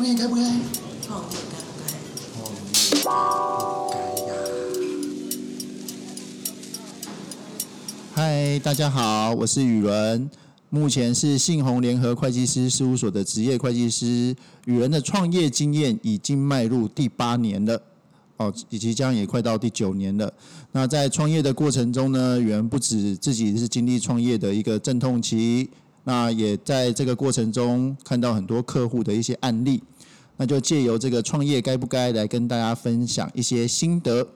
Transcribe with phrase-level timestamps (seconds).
[0.00, 0.40] 创业该不该？
[1.06, 1.84] 创业该不该？
[3.02, 3.20] 创
[3.90, 4.32] 业该呀。
[8.14, 10.30] 嗨，大家好，我是宇伦，
[10.70, 14.34] 目前是信鸿联合会计师事务所的职业会计师。
[14.64, 17.82] 宇伦的创业经验已经迈入第八年了，
[18.38, 20.32] 哦，以及将也快到第九年了。
[20.72, 25.68] 那在创业的过程中呢，宇伦不止自己是经历创业的一个阵痛期。
[26.02, 29.82] 那也在这个过程中看到很多客户的一些案例，
[30.40, 34.26] 那就借由这个创业该不该来跟大家分享一些心得。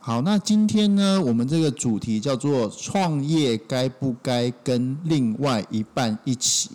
[0.00, 6.70] 好，那今天呢，我们这个主题叫做创业该不该跟另外一半一起？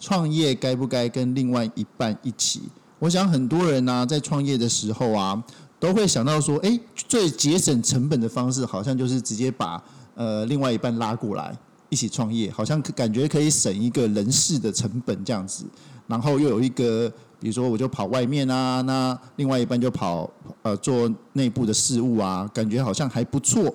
[0.00, 2.62] 创业该不该跟另外一半一起？
[2.98, 5.44] 我想很多人呢，在创业的时候啊，
[5.78, 9.84] 都会想到说，哎，最节省成本的方式，好像就是直接把
[10.14, 11.54] 呃另外一半拉过来。
[11.90, 15.66] 一起创业，好像感觉可以省一个人事的成本这样子，
[16.06, 20.30] 然后又有一个，比如说我就跑外面啊，那另外一半就跑
[20.62, 23.74] 呃做内部的事务啊，感觉好像还不错。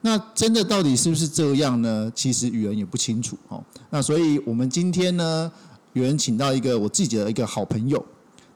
[0.00, 2.10] 那真的到底是不是这样呢？
[2.16, 3.62] 其实语人也不清楚哦。
[3.90, 5.52] 那所以我们今天呢，
[5.92, 8.04] 有人请到一个我自己的一个好朋友，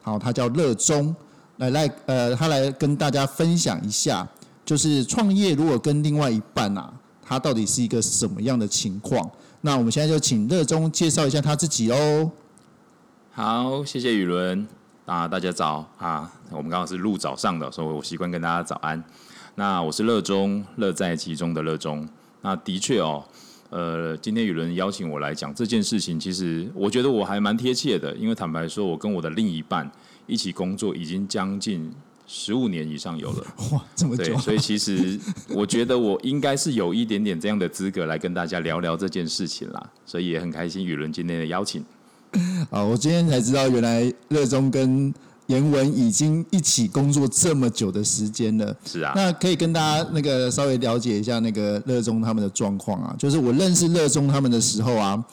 [0.02, 1.14] 好，他叫乐中，
[1.58, 4.28] 来来呃，他来跟大家分享一下，
[4.66, 6.92] 就是创业如果跟另外一半啊。
[7.22, 9.30] 他到底是一个什么样的情况？
[9.60, 12.28] 那我们现在就请乐中介绍一下他自己哦。
[13.32, 14.66] 好，谢谢宇伦
[15.06, 19.02] 啊，大家早啊，我们刚好是录早上的，所以我习惯跟大家早安。
[19.54, 22.06] 那我是乐中，乐在其中的乐中。
[22.42, 23.24] 那的确哦，
[23.70, 29.88] 呃，今天宇伦邀请我来讲这件事情，其实我觉得我还蛮贴切的，因为坦白说，我跟我的另一半
[30.26, 31.92] 一起工作已经将近。
[32.32, 34.38] 十五年以上有了，哇，这么久！
[34.38, 41.84] 所以其实我觉得我应该是有一点点这样的资格来跟大家聊聊这件事情啦，所以也很开心宇伦今天的邀请。
[42.70, 45.12] 啊，我今天才知道原来热衷跟
[45.46, 48.76] 严文已经一起工作这么久的时间了。
[48.84, 55.24] 是啊，那可以跟大家那个稍微了解一下那个热衷他们的状况啊，就是我认识热衷他们的时候啊。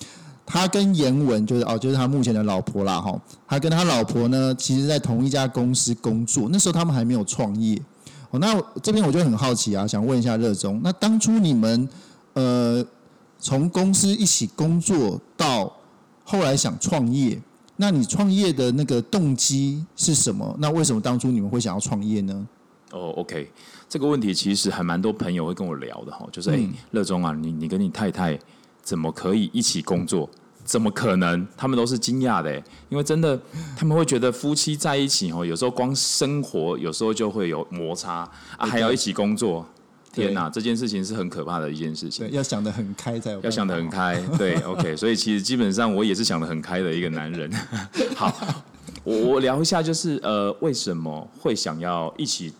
[0.49, 3.13] 他跟严文就是哦，就是他目前的老婆啦哈。
[3.45, 7.77] 他跟他老婆呢，其实在同一家公司工作，那时候他们还没有创业。
[8.29, 11.89] 哦，那这边我就很好奇啊，想问一下热衷，那当初你们
[12.31, 12.81] 呃
[13.37, 15.69] 从公司一起工作到
[16.29, 17.41] 后来想创业，
[17.77, 20.53] 那你创业的那个动机是什么？
[20.59, 22.47] 那为什么当初你们会想要创业呢？
[22.91, 23.49] 哦，OK，
[23.87, 26.59] 这个问题其实还蛮多朋友会跟我聊的哈，就是哎，
[26.91, 28.37] 热衷啊，你你跟你太太。
[28.83, 30.29] 怎么可以一起工作？
[30.63, 31.45] 怎么可能？
[31.57, 32.55] 他们都是惊讶的，
[32.87, 33.37] 因为真的
[33.75, 38.19] 他们会觉得夫妻在一起哦，有时候光生活有时候就会有摩擦
[38.57, 39.65] 啊，还要一起工作。
[40.23, 42.27] 天哪，这件事情是很可怕的一件事情。
[42.27, 43.41] 对，要想得很开才有。
[43.41, 44.95] 要想得很开，对， OK。
[44.95, 47.51] 所以其实基本上我也是想得很开的一个男人。
[48.15, 48.33] 好，
[49.03, 52.53] 我我聊一下，就是呃，为什么会想要一起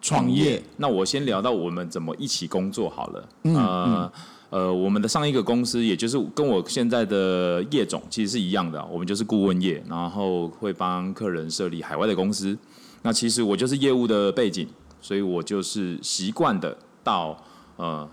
[0.00, 0.62] 创业？
[0.76, 3.28] 那我先聊到我们怎么一起工作好了。
[3.44, 4.10] 嗯。
[4.50, 12.54] 呃，我们的上一个公司，也就是跟我现在的业种其实是一样的，我们就是顾问业，然后会帮客人设立海外的公司。
[13.00, 14.68] 那其实我就是业务的背景，
[15.00, 17.36] 所以我就是习惯的到
[17.76, 18.08] 呃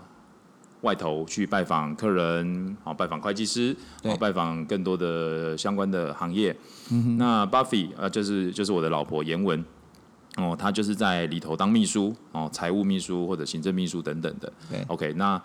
[0.82, 6.56] 外头去拜访客人，好拜访会计师，好拜访更多的相关的行业。
[7.16, 9.64] 那 Buffy 呃，就是就是我的老婆严文，
[10.36, 14.52] 哦，她就是在里头当秘书，哦，财务秘书或者行政秘书等等的。
[14.88, 15.40] OK，那。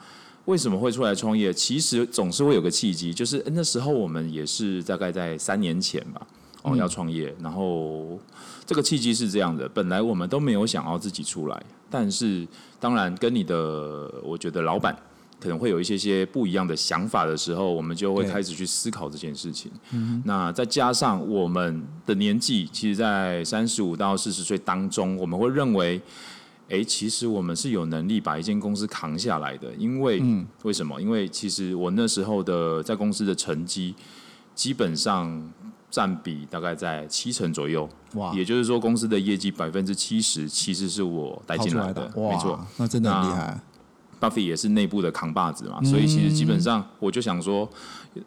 [0.45, 1.51] 为什么会出来创业？
[1.51, 6.21] 其实总是会有个契机，就是那时候我们也是大概在三年前吧，
[6.61, 8.19] 哦要创业，然后
[8.63, 11.63] 这个契机是这样的，本来我们都没有想要自己出来，
[11.95, 12.45] 但是
[12.77, 14.93] 当然跟你的我觉得老板
[15.39, 19.71] 可能会有一些些不一样的想法的时候，我们就会开始去思考这件事情。
[20.25, 26.01] 那再加上我们的年纪，其实在三十五到四十岁当中，我们会认为。
[26.67, 30.19] 哎，其实我们是有能力把一间公司扛下来的，因为
[30.63, 30.99] 为什么？
[30.99, 33.93] 因为其实我那时候的在公司的成绩，
[34.55, 35.53] 基本上
[35.95, 37.87] 占比大概在七成左右。
[38.15, 38.33] 哇！
[38.33, 42.11] 也就是说，公司的业绩百分之七十其实是我带进来的。
[42.13, 43.57] 没错，那真的很厉害。
[44.19, 47.69] Buffy 也是内部的扛把子嘛，所以其实基本上我就想说。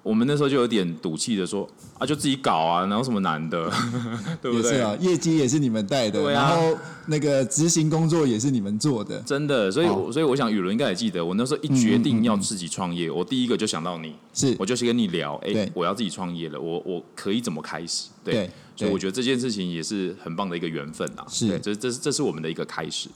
[0.02, 1.66] 我们那时候就有点赌气的说
[1.98, 3.72] 啊，就自己搞啊，哪有什么难的，
[4.42, 4.72] 对不对？
[4.72, 6.76] 也是啊，业绩也是你们带的，对然后
[7.06, 9.72] 那个执行工作也是你们做的，真的。
[9.72, 18.10] 所以，所以我想雨伦应该也记得，我那时候一决定要自己创业，我第一个就想到你，是，我就去跟你聊，哎，我要自己创业了，我我可以怎么开始？
[18.22, 23.08] 对，所以我觉得这件事情也是很棒的一个缘分啊，是，这这是这是我们的一个开始。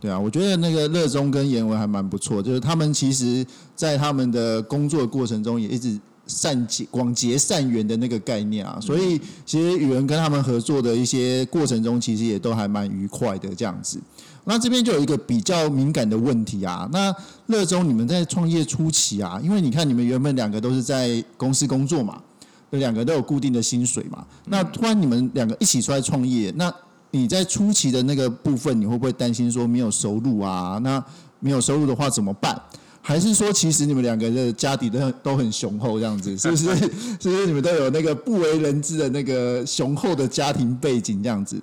[0.00, 5.98] 对啊，我觉得那个乐中跟严文还蛮不错，就是他们其实在他们的工作过程中也一直。
[6.26, 14.00] 善结广结善缘的那个概念啊，所以其实宇文跟他们合作的一些过程中，其实也都还蛮愉快的这样子。
[14.44, 17.12] 那这边就有一个比较敏感的问题啊，那
[17.46, 22.22] 乐中你们在创业初期啊，因为你看你们原本两个都是在公司工作嘛，
[22.70, 26.72] 那两个都有固定的薪水嘛，那突然你们两个一起出来创业，那
[27.10, 30.78] 你在初期的那个部分，你会不会担心说没有收入啊？
[30.82, 31.04] 那
[31.40, 32.60] 没有收入的话怎么办？
[33.02, 36.66] 还是说，其实你们两个的家底都很都很雄厚，这样子是不是？
[37.18, 41.60] 是不是你们都有那个不为人知的那个雄厚的家庭背景这样子？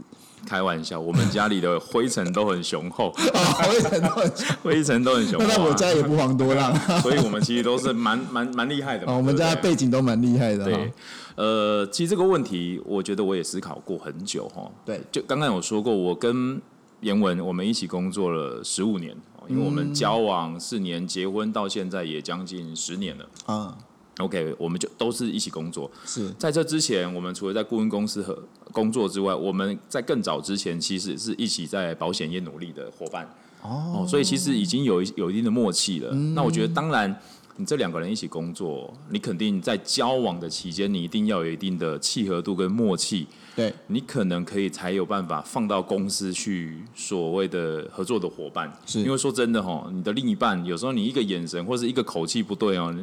[0.47, 5.65] 开玩笑，我们家里的灰尘都很雄厚，啊， 灰尘都很雄灰尘都很雄厚、 那啊。
[5.67, 9.13] 我家也不遑多让啊， 所以我们其实都是蛮蛮蛮厉害的嘛。
[9.13, 10.91] 我们家背景都蛮厉害的哈对。，
[11.35, 14.71] 呃，其实这个问题，我觉得我也思考过很久哈。
[14.85, 16.61] 对，就刚刚有说过，我跟
[17.01, 23.25] 严文我们一起工作了十五年，哦因为我们交往四年，结婚到现在也将近十年了。
[23.45, 23.77] 啊，
[24.17, 25.89] OK，我们就都是一起工作。
[26.05, 28.37] 是在这之前，我们除了在顾问公司和
[28.71, 33.27] 工作之外，我们在更早之前其实是一起在保险业努力的伙伴。
[33.61, 36.11] 哦，所以其实已经有一有一定的默契了。
[36.13, 37.19] 那我觉得，当然，
[37.57, 43.25] 你这两个人一起工作，你肯定在交往的期间，你一定要有一定的契合度跟默契，
[43.55, 48.71] 对，你可能可以才有办法放到公司去所谓的合作的伙伴。
[48.85, 52.95] 是因为说真的哈，你的另一半有时候你一个眼神或是一个口气不对哦，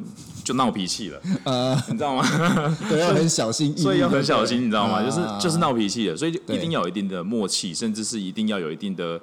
[0.45, 2.23] 就闹脾气了， 呃，你知道吗？
[2.89, 5.03] 对，要很小心翼翼，所以要很小心，你知道吗？
[5.03, 9.21] 啊就是就是闹脾气的，所以就一定要有一定的默契，甚至是一定要有一定的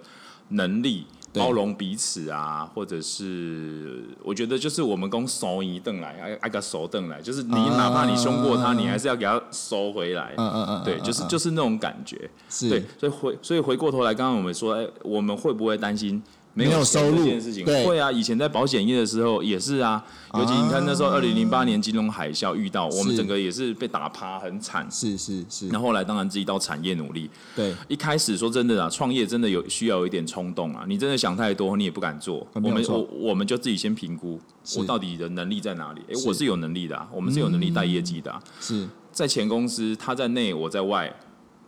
[0.49, 1.05] 能力。
[1.33, 10.33] 对包容彼此啊，或者是我觉得就是我们公熟一顿来，挨挨个熟顿来，就是你啊哪怕你凶过他，你还是要给他收回来。
[10.37, 12.29] 嗯嗯嗯，对，嗯就是嗯就是那种感觉。
[12.49, 16.21] 是对，所以回所以回过头来，刚刚我们说，哎，我们会不会担心
[16.53, 17.63] 没没有收入这件事情？
[17.65, 20.03] 对会啊，以前在保险业的时候也是啊，
[20.33, 24.85] 尤其你看那时候二零零八年金融海啸遇到，我们整个也是被打趴，很惨。
[24.91, 27.29] 是是是，那后来当然自己到产业努力。
[27.55, 32.45] 对，一开始说真的啊，创业真的有需要有一点冲动啊，你真的想太多，你也不敢做。
[32.53, 34.39] 我们我我们就自己先评估
[34.77, 36.01] 我到底的能力在哪里。
[36.09, 38.41] 哎，我是有能力的啊，我们是有能力带业绩的啊。
[38.59, 41.13] 是在前公司，他在内，我在外，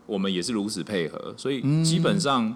[0.06, 2.54] 我们也是如此配合，所以嗯基本上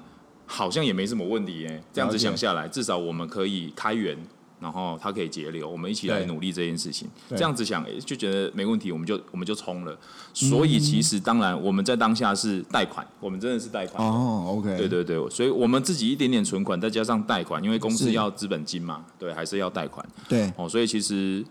[0.47, 1.83] 好像也没什么问题耶。
[1.93, 4.17] 这样子想下来，至少我们可以开源，
[4.59, 7.07] 然后它可以节流，我们一起来努力这件事情。
[7.29, 9.95] 对这样子想诶就觉得没问题，我们就我们就冲了。
[10.33, 14.03] 所以其实当然我们在当下是贷款，我们真的是贷款。
[14.07, 20.03] 哦，OK，对对对，所以我们自己一点点存款，再加上贷款，因为公司要资本金嘛，对，还是要贷款。
[20.29, 21.43] 对哦，所以其实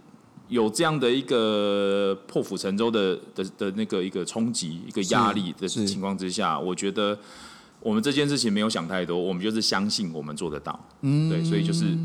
[0.48, 7.18] 有这样的一个破釜沉舟的的的那个一个冲击、一个压力的情况之下，我觉得
[7.86, 10.76] 我们这件事情没有想太多，我们就是相信我们做得到。
[11.02, 11.96] 嗯，对，所以就是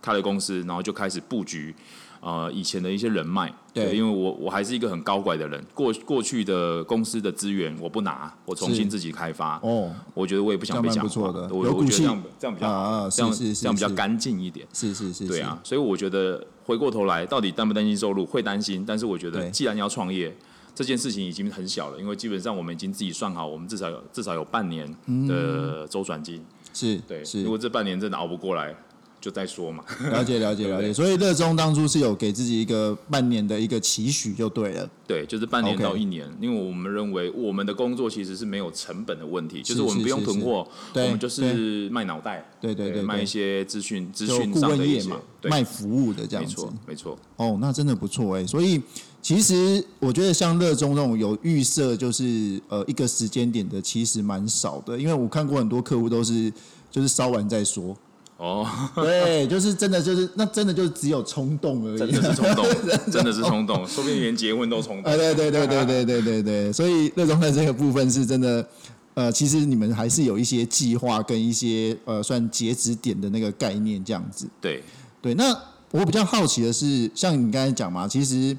[0.00, 1.74] 开了公司，然后就开始布局。
[2.20, 9.60] 呃，以前的一些人脉，对因为我我还是一个很高拐的人，过过去的公司的资源我不拿，我重新自己开发。
[9.62, 14.66] 哦，我觉得我也不想被讲错的我我觉得这样这样比较好，啊这样是是是这样比较干净一点。
[14.72, 18.26] 是是是，对啊，，所以我觉得回过头来，到底担不担心收入？
[18.26, 20.34] 会担心，但是我觉得既然要创业，
[20.78, 24.86] 这件事情已经很小了，因为基本上我们已经自己算好，我们至少有至少有半年
[25.26, 26.40] 的周转金。
[26.72, 27.42] 是对，是。
[27.42, 28.72] 如果这半年真的熬不过来，
[29.20, 29.82] 就再说嘛。
[30.12, 30.68] 了解了解。
[30.68, 40.64] 了解，所以乐中当初是有给自己一个半年的一个期许就对了，对，就是半年到一年因为我们认为我们的工作其实是没有成本的问题，就是是我们不用囤货，
[40.94, 46.54] 对我们就是卖脑袋，对对对对卖一些资讯资就讯顾上的一些问业嘛，，对，卖服务的这样子。
[46.54, 47.18] 没错，没错。
[47.34, 48.46] 哦，那真的不错哎。
[48.46, 48.80] 所以
[49.20, 54.98] 其实我觉得像热衷那种有预设，就是呃一个时间点的，其实蛮少的。
[54.98, 56.50] 因为我看过很多客户都是
[56.90, 57.94] 就是烧完再说，
[58.38, 62.66] 哦，对，就是真的就是那真的就是只有冲动而已，真的是冲动，
[63.10, 65.16] 真的是冲动，说不定连结婚都冲动啊，。
[65.16, 68.66] 对对对对对对对对，所以热衷的这个部分是真的，
[69.14, 74.48] 呃，其实你们还是有一些计划跟一些呃算截止点的那个概念这样子。
[74.60, 74.82] 对，
[75.20, 75.54] 对，那
[75.90, 78.56] 我比较好奇的是，像你刚才讲嘛，其实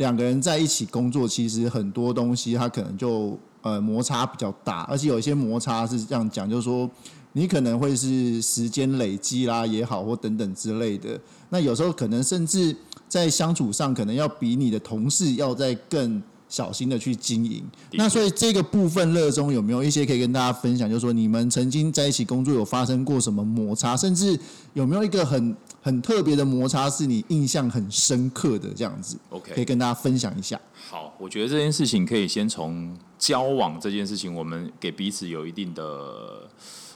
[0.00, 6.90] 两个人在一起工作，其实很多东西他可能就呃摩擦比较大，而且有一些摩擦是这样讲，就是说
[7.34, 11.20] 你可能会是时间累积啦也好，或等等之类的。
[11.50, 12.74] 那有时候可能甚至
[13.08, 17.62] 在相处上，可能要比你的同事要再更小心的去经营。
[17.92, 20.88] 那所以这个部分热衷有没有一些可以跟大家分享？
[20.88, 24.40] 就是说你们曾经在一起工作有发生过什么摩擦，甚至
[24.72, 30.60] 有没有一个很很特别的摩擦是你印象很深刻的这样子 OK 可以跟大家分享一下。
[30.90, 36.48] 好，我觉得这件事情可以先从交往这件事情，我们给彼此有一定的，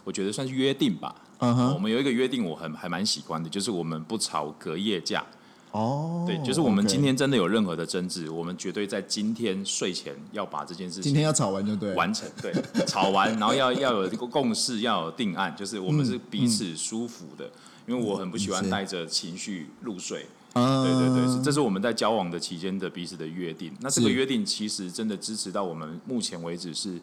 [0.04, 1.14] 我觉得算是约定吧。
[1.38, 5.24] 嗯哼，我们有一个约定，我很还蛮喜欢的，就是我们不吵隔夜架。
[5.72, 12.54] 哦，对，就是我们今天真的有任何的争执，我们绝对在今天睡前要把这件事情今天要吵完就对，完成，对，
[12.86, 17.50] 吵完，然后要要有这个共识，要有定案，就是我们是彼此舒服的，
[17.86, 20.26] 因为我很不喜欢带着情绪入睡。
[20.54, 23.72] 啊对对对，这是我们在交往的期间的彼此的约定。
[23.80, 27.00] 那这个约定其实真的支持到我们目前为止是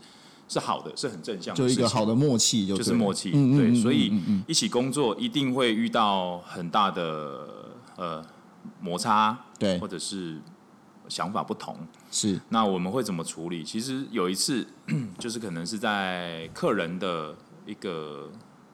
[0.47, 3.31] 是好的，是很正向的就一个好的默契就，就是默契。
[3.31, 4.13] 嗯嗯嗯对，所以
[4.47, 7.45] 一起工作一定会遇到很大的
[7.97, 8.25] 呃
[8.79, 10.39] 摩擦，对或者是
[11.09, 11.75] 想法不同。
[12.09, 13.65] 是那我们会怎么处理？
[13.65, 14.65] 其实有一次，
[15.19, 17.35] 就是可能是在客人的
[17.65, 18.29] 一个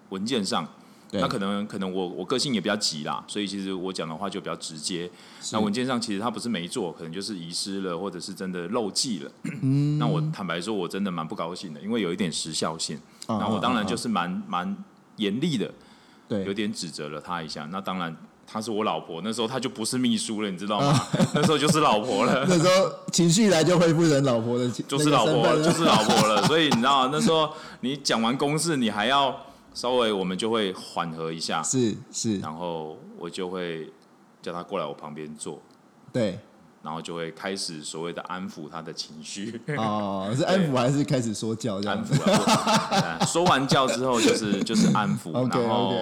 [0.09, 0.71] 文件上，对
[1.11, 5.09] 那可能可能我我个性也比较急啦，所以其实我讲的话就比较直接。
[5.51, 9.31] 那文件上其实他不是没做，可能就是遗失了，或者是真的漏记了。
[9.61, 12.97] 嗯那我坦白说，我真的蛮不高兴的，因为有一点时效性。
[13.27, 14.77] 啊那我当然就是蛮蛮
[15.17, 15.71] 严厉的，
[16.27, 17.67] 对有点指责了他一下。
[17.71, 18.15] 那当然。
[18.49, 20.87] 她是我老婆，那时候她就不是秘书了，你知道吗？
[20.87, 22.45] 啊 那时候就是老婆了。
[22.47, 26.41] 那时候情绪来就恢复成老婆的， 就是老婆，就是老婆了。
[26.47, 29.37] 所以你知道，那时候你讲完公事，你还要
[29.73, 33.91] 稍微，我们就会缓和一下，是是，然后我就会
[34.41, 35.61] 叫他过来我旁边坐，
[36.11, 36.39] 对。
[36.83, 39.59] 然后就会开始所谓的安抚他的情绪。
[39.75, 42.01] 哦，是安抚还是开始说教这样？
[42.01, 45.93] 子安抚啊，说完教之后就是 就是安抚然后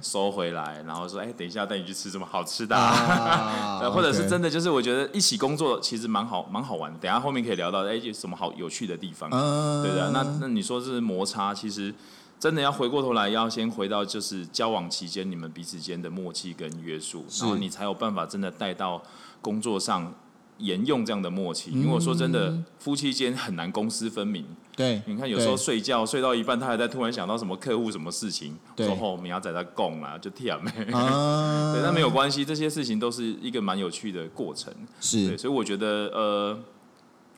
[0.00, 3.78] 收回来，然后说，哎、等一下带你去吃什么好吃的、啊？
[3.78, 6.98] 对，或者是真的就是我觉得一起工作其实蛮好蛮好玩的。
[6.98, 9.30] 等下后面可以聊到，哎、有什么好有趣的地方？
[9.30, 11.94] 嗯，对的，那那你说是摩擦，其实
[12.42, 19.00] 真的要回过头来，要先回到就是交往期间你们彼此间的默契跟约束，然后你才有办法真的带到
[19.40, 20.12] 工作上
[20.58, 21.70] 沿用这样的默契。
[21.70, 24.44] 因为我说真的，夫妻间很难公私分明。
[24.74, 30.70] 对，你看有时候睡觉睡到一半，他还在突然想到什么客户什么事情，对说后明仔在在供啦，就甜没。
[30.92, 34.74] 啊， 对，那没有关系，这些事情都是一个蛮有趣的过程。
[34.74, 36.58] 对，是所以我觉得呃，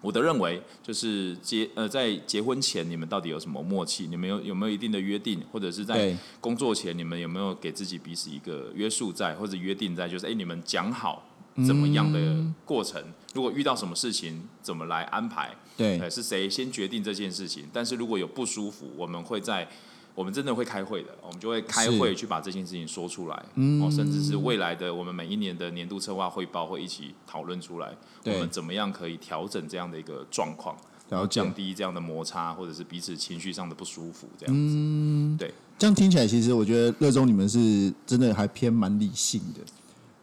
[0.04, 4.06] 我的认为就是结呃在结婚前你们到底有什么默契？
[4.06, 10.06] 你们有有没有一定的约定，或者是在工作前你们有没有给自己彼此一个约束在，或者约定在？
[10.06, 11.26] 就是哎、你们讲好
[11.66, 12.18] 怎么样的
[12.66, 13.02] 过程？
[13.32, 15.56] 如果遇到什么事情，怎么来安排？
[15.74, 17.64] 对呃，是谁先决定这件事情？
[17.72, 19.66] 但是如果有不舒服，我们会在
[20.14, 23.82] 我们真的会开会的，我们就会开会去把这件事情说出来，嗯。
[23.82, 27.92] 哦，甚至是未来的我们每一年的年度策划汇报会一起讨论出来，
[28.24, 30.76] 我们怎么样可以调整这样的一个状况，
[31.08, 34.74] 然后降低这样的摩擦，或者是彼此情绪上的不舒服，这样子。
[34.76, 35.36] 嗯。
[35.36, 39.60] 对，这样听起来，其实我觉得乐中你们是真的还偏蛮理性的。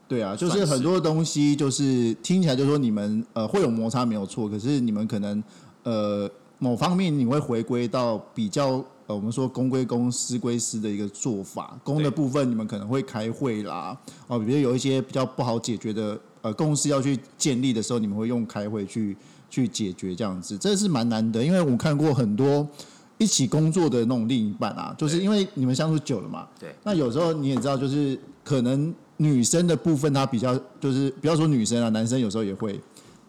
[0.08, 5.42] 对啊，就是很多东西就是听起来就说你们呃会有摩擦没有错，可是你们可能
[5.84, 6.30] 呃
[6.64, 19.18] 某方面你会回归到比较呃我们说公归公私归私的一个做法，公的部分你们可能会开会啦，哦，比如有一些比较不好解决的呃公司要去建立的时候，你们会用开会去
[19.50, 22.68] 去解决这样子，这是蛮难得，因为我看过很多。
[23.18, 32.82] 一起工作的那种另一半啊，就是因为你们相处久了嘛，对那有时候你也知道，就是可能女生的部分，她比较就是不要说女生啊，男生有时候也会，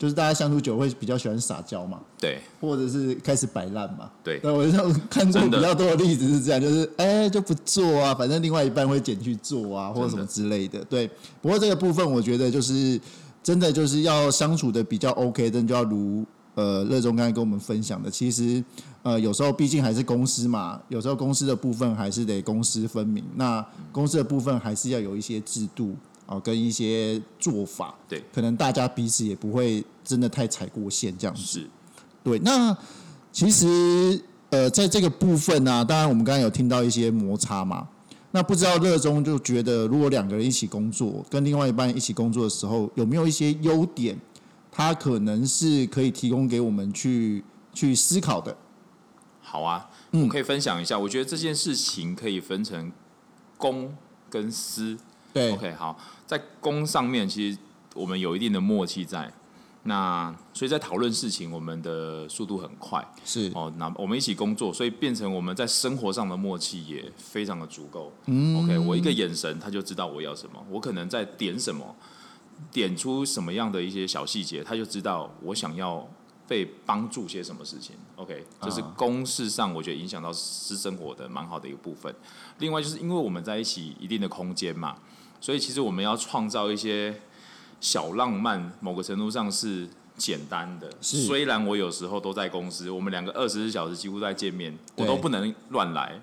[0.03, 4.11] 就是大家相处久会比较喜欢撒娇嘛，对或者是开始摆烂嘛。
[4.25, 4.73] 对那，我就
[5.09, 10.85] 看过真的比较多的例子是这样，就是哎、就不做啊，反正另外一半会捡去做啊，或者什么之类的。
[10.87, 11.09] 对，
[11.41, 13.01] 不过这个部分我觉得就是
[13.45, 16.25] 真的就是要相处的比较 OK，真的就要如
[16.57, 18.65] 呃热衷刚才跟我们分享的，其实
[19.05, 25.95] 呃有时候毕竟还是公司嘛，有时候公司的部分还是得公私分明，那公司的部分还是要有一些制度
[26.26, 31.43] 啊、跟一些做法，对可能大家彼此也不会真的太踩过线这样子。
[31.43, 31.71] 是，
[32.25, 32.76] 对，那
[33.31, 37.88] 其实呃，在这个部分呢、当然我们刚才有听到一些摩擦嘛。
[38.35, 44.19] 那不知道热衷就觉得，如果两个人一起工作，跟另外一半一起工作的时候，有没有一些优点，
[44.71, 48.57] 他可能是可以提供给我们去去思考的？
[49.43, 50.99] 好啊，嗯我可以分享一下。
[50.99, 52.91] 我觉得这件事情可以分成
[53.59, 53.95] 公
[54.31, 54.97] 跟私。
[55.33, 57.59] 对 OK，好，在工上面，其实
[57.95, 59.33] 我们有一定的默契在。
[59.85, 63.73] 那所以在讨论事情，我们的速度很快是哦。
[63.79, 68.12] 那我们一起工作，所以变成我们在生活上的默契也非常的足够。
[68.27, 71.97] 嗯，OK，我一个眼神他就知道我要什么，我可能在点什么，
[72.71, 76.09] 点出什么样的一些小细节，他就知道我想要
[76.47, 77.97] 被帮助些什么事情。
[78.15, 82.15] OK，这是啊公事上我觉得影响到私生活的蛮好的一个部分。
[82.61, 84.97] 另外就是因为我们在一起一定的空间嘛，
[85.43, 87.13] 所以其实我们要创造一些
[87.81, 90.89] 小浪漫，某个程度上是简单的。
[91.01, 96.21] 虽然我有时候都在公司，我们两个二十四小时几乎在见面，我都不能乱来。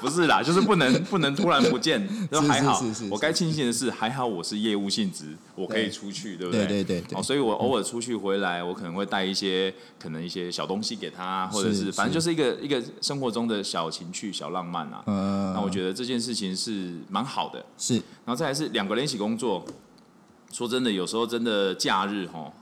[0.00, 2.08] 不是啦， 就是不能不能突然不见。
[2.30, 6.66] 就还好是是是，是我该庆幸的是，还好我是业务性质，我可以出去，对不对？
[6.66, 7.18] 对对对对。
[7.18, 11.92] 哦，所以我偶尔出去回来，我可能会带一些可能一些小东西给他，或者是是。
[11.92, 15.02] 反正就是一个一个生活中的小情趣、小浪漫啊。
[15.06, 17.64] 嗯，那我觉得这件事情是蛮好的。
[17.76, 17.94] 是。
[17.94, 19.64] 然后再来是两个人一起工作，
[20.52, 22.52] 说真的，有时候真的假日哈，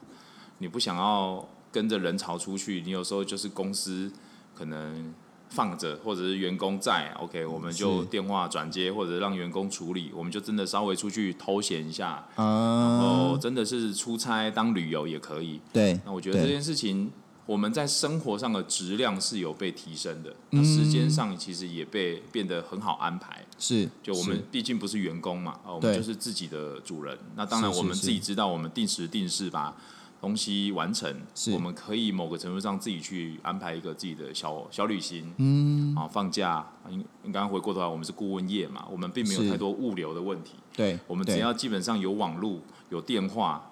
[0.58, 4.10] 你不想要跟着人潮出去，你有时候就是公司
[4.54, 5.14] 可能
[5.48, 15.60] 放着，或者是员工在，OK，我们就是电话转接或者让员工处理，我们就真的稍微出去偷闲一下，然啊，后真的是出差当旅游也可以。
[15.72, 17.10] 对，那我觉得这件事情。
[17.48, 23.42] 我们在生活上的质量是有被提升的，嗯那时间上其实也被变得很好安排。
[23.58, 27.18] 是就我们毕竟不是员工嘛，啊，我们就是自己的主人。
[27.36, 29.74] 那当然，我们自己知道，我们定时定时把
[30.20, 31.52] 东西完成，是。
[31.52, 36.66] 我们可以某个程度上自己去安排一个自己的小小旅行，嗯，啊，放假。
[36.90, 42.58] 应应刚刚回过头来，我们是顾问业嘛，我们并没有太多物流的问题，对，对我们只要基本上有网络、
[42.90, 43.70] 有电话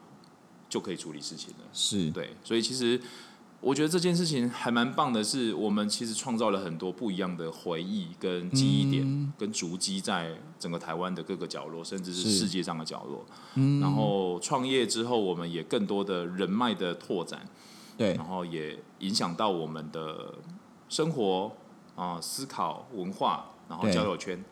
[0.69, 1.65] 就可以处理事情了。
[1.73, 2.11] 是。
[2.11, 3.01] 对，所以其实
[3.67, 13.27] 我觉得这件事情还蛮棒的是，我们其实创造了很多不一样的回忆跟记忆点，嗯跟足迹在整个台湾的各个角落，甚至是是世界上的角落。
[13.57, 17.45] 嗯，然后创业之后，我们也更多的人脉的拓展，
[17.99, 20.33] 对然后也影响到我们的
[20.89, 21.51] 生活
[21.97, 24.45] 啊、思考、文化，然后交友圈。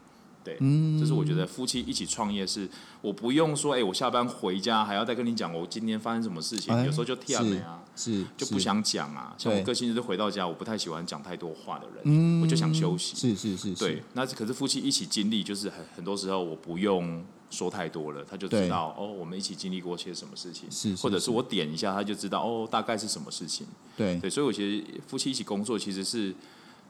[0.42, 2.68] 对，嗯这是我觉得夫妻一起创业是，
[3.00, 7.83] 我不用说，哎、我下班回家还要再跟你讲我今天发生什么事情，哎有时候就跳了啊。
[7.96, 9.34] 是就不想讲啊。
[9.38, 13.16] 像我对个性就是回到家，我不太喜欢讲太多话的人，嗯我就想休息。
[13.16, 23.66] 是是是，对，，那可是夫妻一起经历，就是很很多时候我不用说太多了，他就知道哦，我们一起经历过些什么事情，是是是或者是我点一下，他就知道哦，大概是什么事情。
[23.96, 26.34] 对对，所以我觉得夫妻一起工作其实是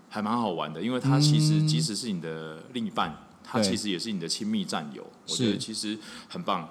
[0.08, 6.66] 还蛮好玩的，因为他其实即使是你的另一半，他其实也是你的亲密战友，我觉得其实很棒，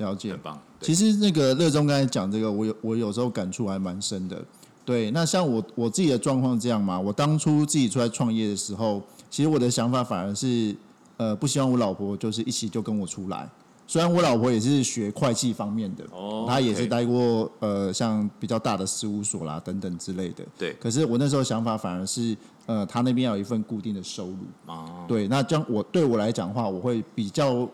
[0.00, 0.40] 了解很。
[0.40, 0.60] 棒。
[0.80, 4.42] 其实那个乐中刚才讲这个，我有我有时候感触还蛮深的。
[4.84, 10.74] 对，那像我我自己的状况这样嘛，我当初自己出来创业的时候，其实我的想法反而是，
[11.16, 13.48] 呃，不希望我老婆就是一起就跟我出来。
[13.86, 20.44] 虽然我老婆也是学会计方面的，哦她也是待过呃像比较大的事务所啦等等之类的。
[20.56, 22.36] 对可是我那时候想法反而是，
[22.66, 24.38] 呃，她那边要有一份固定的收入。
[24.66, 27.68] 啊，对，那这样我对我来讲的话，我会比较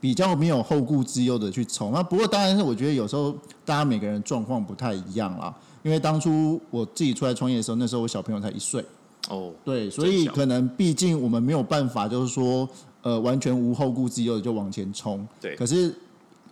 [0.00, 1.92] 比较没有后顾之忧的去冲。
[1.92, 3.32] 那不过当然是我觉得有时候
[3.64, 5.54] 大家每个人状况不太一样啦。
[5.84, 8.84] 因为当初我自己出来创业的时候，那时候我小朋友才一岁，
[9.30, 12.68] 哦，对，所以可能毕竟我们没有办法，就是说
[13.00, 15.26] 呃完全无后顾之忧的就往前冲。
[15.40, 15.94] 对可是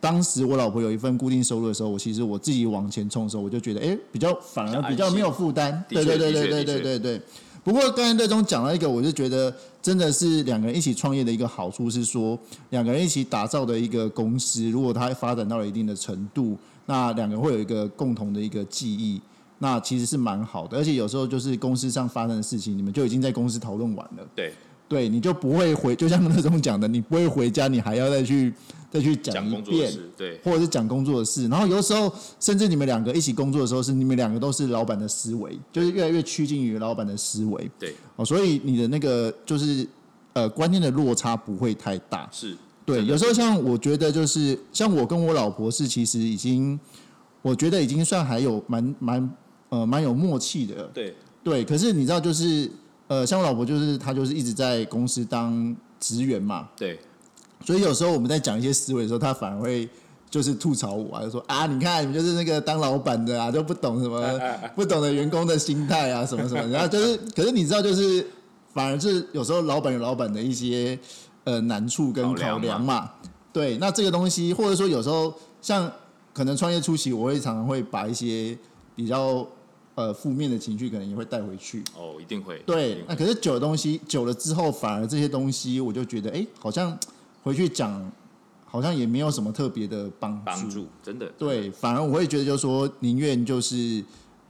[0.01, 5.85] 当时我老婆有一份固定收入的时候，我其实我自己往前冲的时候，我就觉得哎比较反而比较没有负担。
[5.89, 7.23] 对对对对对对对。
[7.67, 9.53] 不过刚才队中讲了一个，我就觉得
[9.83, 12.39] 真的是两个人一起创业的一个好处是说，
[12.71, 19.21] 两个人一起打造的一个公司，如果它发展到了一定的程度，那两个人会有一个共同的一个记忆，
[19.59, 20.79] 那其实是蛮好的。
[20.79, 24.55] 而且有时候就是公司上发生的事情，你们就已经在公司讨论完了，对，
[24.89, 28.53] 对，你就不会回，就像那种讲的，你不会回家，你还要再去
[28.91, 29.93] 再去讲讲一遍。
[30.17, 39.87] 对，或者是讲工作的事，然后有时候甚至你们两个一起工作的时候，是你们两个都是老板的思维，就是越来越趋近于老板的思维对，哦，所以你的那个就是
[40.33, 42.29] 呃观念的落差不会太大。
[42.33, 46.79] 是，对，有时候像我觉得就是像我跟我老婆是其实已经，
[47.43, 49.37] 我觉得已经算还有蛮蛮
[49.71, 50.85] 呃蛮有默契的。
[50.95, 52.71] 对，对，可是你知道就是
[53.09, 56.99] 呃像我老婆就是她就是一直在公司当职员嘛，对，
[57.65, 59.89] 所以有时候我们在讲一些思维的时候，她反而会
[60.29, 64.41] 就是吐槽我啊，就说啊，你看你们就是那个当老板的啊，都不懂什么，
[64.75, 66.67] 不懂得员工的心态啊，什么什么。
[66.69, 68.27] 然后就是，可是你知道，就是
[68.75, 70.99] 反而是有时候老板有老板的一些
[71.45, 73.11] 呃难处跟考量嘛。
[73.53, 75.91] 对，那这个东西，或者说有时候像
[76.35, 78.59] 可能创业初期，我会常常会把一些
[78.95, 79.47] 比较
[79.97, 81.83] 呃负面的情绪，可能也会带回去。
[81.97, 86.97] 哦，一定会，对那可是久的东西久了之后，反而这些东西我就觉得，哎、好像
[87.43, 88.13] 回去讲，
[88.65, 94.05] 好像也没有什么特别的帮帮助，真的，对，反而我会觉得，就是说，宁愿就是，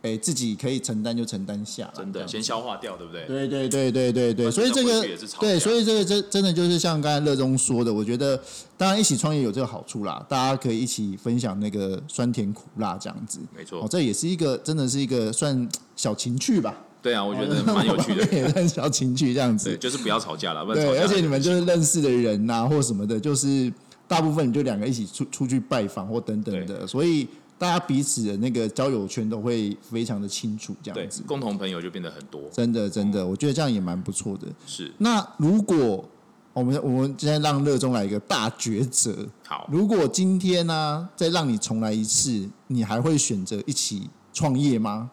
[0.07, 3.27] 哎、自己可以承担就承担下来，真的，先消化掉，对不对？
[3.27, 5.03] 对对对对对对，所以这个
[5.41, 8.41] 对，所以这个真真的就是像刚才乐中说的，我觉得
[8.77, 13.41] 当然一起创业有这个好处啦，大家可以一起分享那个酸甜苦辣这样子。
[13.57, 19.79] 没错哦，这也是一个真的是一个算小情趣吧，对啊，我觉得蛮有趣的， 也算小情趣这样子对，。
[19.79, 23.73] 就是不要吵架了，不然吵对，架而且你们就是认识的人呐、或什么的，就是
[24.09, 27.27] 大部分你就两个一起出出去拜访或等等的，所以
[27.59, 31.23] 大家彼此的那个交友圈都会非常的清楚，这样子，。
[31.27, 32.43] 共同朋友就变得很多。
[32.53, 34.47] 真的真的，我觉得这样也蛮不错的。
[34.67, 36.05] 是那如果
[36.53, 45.11] 我们我们今天让热衷来一个大抉择，好，如果今天呢、再让你重来一次，你还会选择一起创业吗？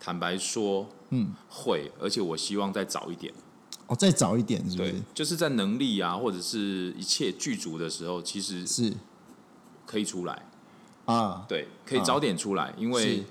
[0.00, 3.32] 坦白说，嗯，会，而且我希望再早一点。
[3.86, 8.92] 哦，再早一点是不对是？，就是在能力啊，或者是一切具足的时候，其实是
[9.86, 10.42] 可以出来。
[11.12, 13.24] 啊，对，可以早点出来，因为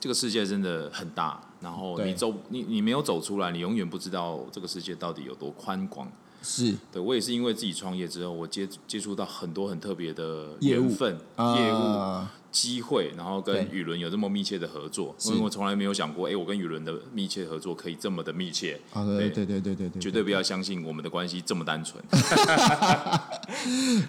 [0.00, 1.40] 这个世界真的很大。
[1.60, 6.06] 然后你走，你你没有走出来，你永远不知道这个世界到底有多宽广。
[6.44, 6.74] 是。
[6.92, 11.18] 对我也是因为自己创业之后，我接接触到很多很特别的缘分、
[11.56, 11.76] 业务。
[11.76, 13.76] 啊，机会，然后跟对。
[13.76, 15.30] 宇伦有这么密切的合作，是。
[15.30, 18.80] 因为我从来没有想过，哎，我跟宇伦的密切合作可以这么的密切。
[18.92, 22.00] 啊，对对对对对对，绝对不要相信我们的关系这么单纯。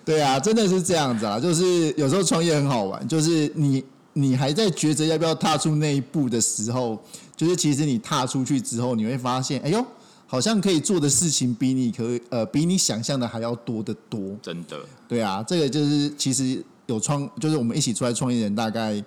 [0.06, 7.02] 对啊，真的是这样子啊，就是有时候创业很好玩，就是你你还在抉择要不要踏出那一步的时候，
[7.36, 9.84] 就是其实你踏出去之后，你会发现，哎呦，
[10.28, 14.36] 好像可以做的事情比你可以呃比你想象的还要多得多。
[14.42, 19.04] 真的，对啊，这个就是其实有创，就是我们一起出来创业人，大概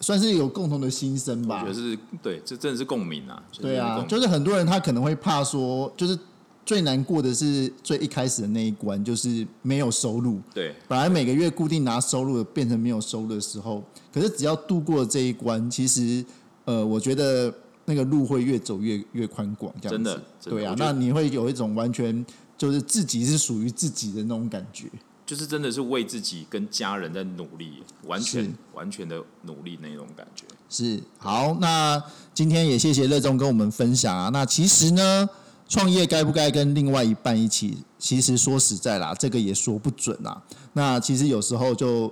[0.00, 1.74] 算是有共同的心声吧我觉得。
[1.74, 3.42] 是对，这真的是共鸣啊。
[3.60, 6.18] 对啊，就是很多人他可能会怕说，就是
[6.66, 10.38] 最难过的是最一开始的那一关，就是没有收入。
[10.52, 16.24] 对本来每个月固定拿收入的，变成没有收入的时候，可是只要度过了这一关，其实
[16.64, 17.52] 呃，我觉得
[17.88, 20.04] 那个路会越走越越宽广，这样子。
[20.04, 22.24] 真的真的对啊那你会有一种完全
[22.58, 24.88] 就是自己是属于自己的那种感觉。
[25.24, 30.44] 就是真的是为自己跟家人在努力，完全完全的努力那种感觉。
[30.68, 34.30] 是好，那今天也谢谢乐中跟我们分享啊。
[34.30, 35.28] 那其实呢，
[35.68, 37.78] 创业该不该跟另外一半一起？
[37.98, 40.42] 其实说实在啦，这个也说不准啊。
[40.72, 42.10] 那其实有时候就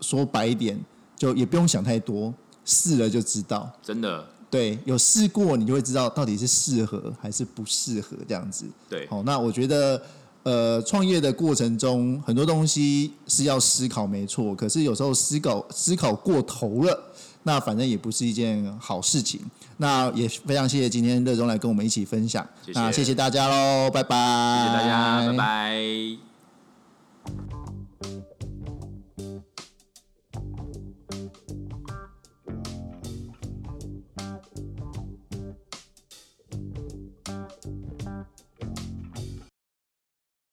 [0.00, 0.78] 说白一点，
[1.16, 2.32] 就也不用想太多，
[2.64, 3.68] 试了就知道。
[3.82, 8.64] 真的，对，有试过你就会知道到底是适合还是不适合这样子。
[8.88, 10.00] 对，好，那我觉得，
[10.42, 14.54] 呃，创业的过程中很多东西是要思考，没错。
[14.54, 16.98] 可是有时候思考思考过头了，
[17.42, 19.40] 那反正也不是一件好事情。
[19.76, 26.37] 那也非常谢谢今天乐中来跟我们一起分享，谢谢那谢谢大家喽，拜拜，谢谢大家，拜拜。